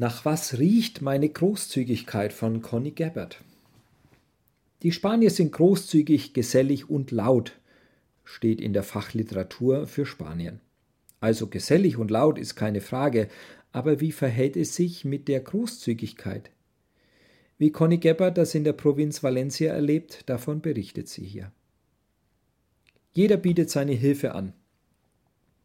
[0.00, 3.42] Nach was riecht meine Großzügigkeit von Conny Gabbard?
[4.82, 7.58] Die Spanier sind großzügig, gesellig und laut,
[8.24, 10.60] steht in der Fachliteratur für Spanien.
[11.20, 13.28] Also gesellig und laut ist keine Frage,
[13.72, 16.50] aber wie verhält es sich mit der Großzügigkeit?
[17.58, 21.52] Wie Conny Gabbard das in der Provinz Valencia erlebt, davon berichtet sie hier.
[23.12, 24.54] Jeder bietet seine Hilfe an.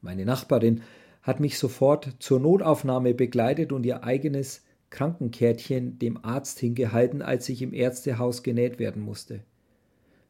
[0.00, 0.82] Meine Nachbarin
[1.22, 7.62] hat mich sofort zur Notaufnahme begleitet und ihr eigenes Krankenkärtchen dem Arzt hingehalten, als ich
[7.62, 9.40] im Ärztehaus genäht werden musste.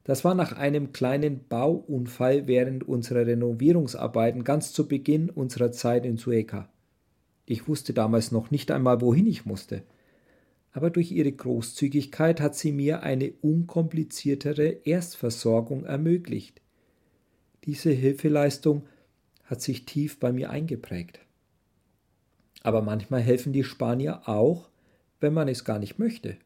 [0.05, 6.17] Das war nach einem kleinen Bauunfall während unserer Renovierungsarbeiten ganz zu Beginn unserer Zeit in
[6.17, 6.69] Sueca.
[7.47, 9.83] Ich wusste damals noch nicht einmal, wohin ich musste.
[10.73, 16.61] Aber durch ihre Großzügigkeit hat sie mir eine unkompliziertere Erstversorgung ermöglicht.
[17.65, 18.85] Diese Hilfeleistung
[19.51, 21.19] hat sich tief bei mir eingeprägt.
[22.63, 24.69] Aber manchmal helfen die Spanier auch,
[25.19, 26.37] wenn man es gar nicht möchte.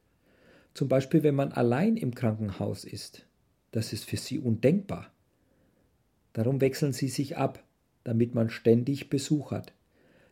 [0.72, 3.26] Zum Beispiel, wenn man allein im Krankenhaus ist.
[3.72, 5.12] Das ist für sie undenkbar.
[6.32, 7.62] Darum wechseln sie sich ab,
[8.04, 9.72] damit man ständig Besuch hat.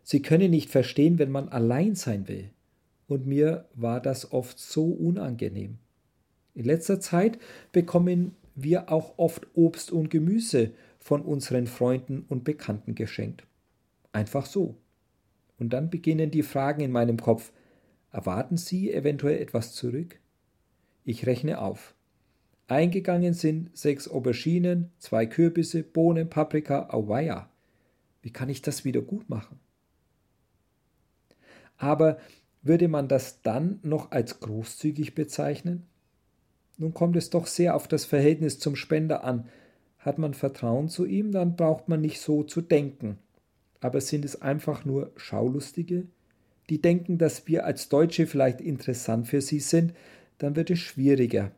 [0.03, 2.51] Sie können nicht verstehen, wenn man allein sein will.
[3.07, 5.79] Und mir war das oft so unangenehm.
[6.55, 7.39] In letzter Zeit
[7.71, 10.73] bekommen wir auch oft Obst und Gemüse
[11.03, 13.45] von unseren Freunden und Bekannten geschenkt.
[14.13, 14.77] Einfach so.
[15.59, 17.53] Und dann beginnen die Fragen in meinem Kopf.
[18.13, 20.21] Erwarten Sie eventuell etwas zurück?
[21.05, 21.95] Ich rechne auf.
[22.69, 27.51] Eingegangen sind sechs Auberginen, zwei Kürbisse, Bohnen, Paprika, Auweia.
[28.23, 29.59] Wie kann ich das wieder gut machen?
[31.77, 32.19] Aber
[32.63, 35.87] würde man das dann noch als großzügig bezeichnen?
[36.79, 39.49] Nun kommt es doch sehr auf das Verhältnis zum Spender an.
[40.03, 43.19] Hat man Vertrauen zu ihm, dann braucht man nicht so zu denken.
[43.81, 46.09] Aber sind es einfach nur Schaulustige,
[46.69, 49.95] die denken, dass wir als Deutsche vielleicht interessant für sie sind,
[50.39, 51.53] dann wird es schwieriger.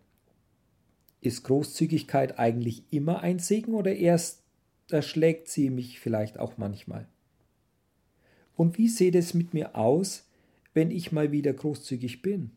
[1.22, 4.42] Ist Großzügigkeit eigentlich immer ein Segen oder erst
[4.90, 7.08] erschlägt sie mich vielleicht auch manchmal?
[8.56, 10.28] Und wie sieht es mit mir aus,
[10.74, 12.50] wenn ich mal wieder großzügig bin?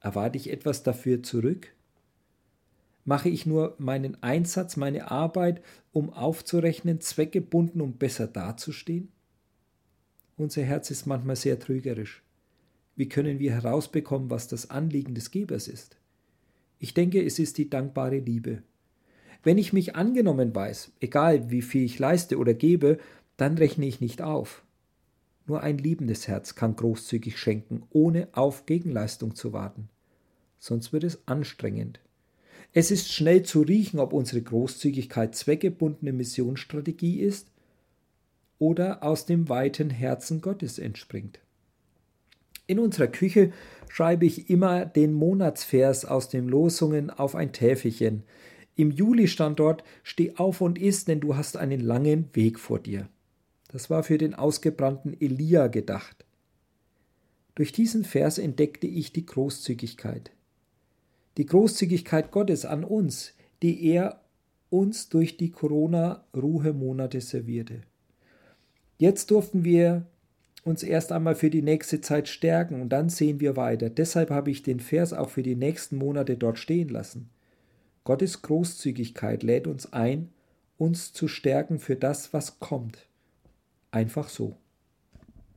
[0.00, 1.74] Erwarte ich etwas dafür zurück?
[3.10, 9.08] Mache ich nur meinen Einsatz, meine Arbeit, um aufzurechnen, zweckgebunden, um besser dazustehen?
[10.36, 12.22] Unser Herz ist manchmal sehr trügerisch.
[12.94, 15.96] Wie können wir herausbekommen, was das Anliegen des Gebers ist?
[16.78, 18.62] Ich denke, es ist die dankbare Liebe.
[19.42, 22.98] Wenn ich mich angenommen weiß, egal wie viel ich leiste oder gebe,
[23.36, 24.62] dann rechne ich nicht auf.
[25.48, 29.88] Nur ein liebendes Herz kann großzügig schenken, ohne auf Gegenleistung zu warten.
[30.60, 31.98] Sonst wird es anstrengend.
[32.72, 37.48] Es ist schnell zu riechen, ob unsere Großzügigkeit zweckgebundene Missionsstrategie ist
[38.60, 41.40] oder aus dem weiten Herzen Gottes entspringt.
[42.68, 43.52] In unserer Küche
[43.88, 48.22] schreibe ich immer den Monatsvers aus den Losungen auf ein Täfelchen.
[48.76, 52.78] Im Juli stand dort: Steh auf und iss, denn du hast einen langen Weg vor
[52.78, 53.08] dir.
[53.72, 56.24] Das war für den ausgebrannten Elia gedacht.
[57.56, 60.30] Durch diesen Vers entdeckte ich die Großzügigkeit.
[61.40, 64.20] Die Großzügigkeit Gottes an uns, die er
[64.68, 67.80] uns durch die Corona-Ruhemonate servierte.
[68.98, 70.04] Jetzt durften wir
[70.64, 73.88] uns erst einmal für die nächste Zeit stärken und dann sehen wir weiter.
[73.88, 77.30] Deshalb habe ich den Vers auch für die nächsten Monate dort stehen lassen.
[78.04, 80.28] Gottes Großzügigkeit lädt uns ein,
[80.76, 83.08] uns zu stärken für das, was kommt.
[83.92, 84.58] Einfach so.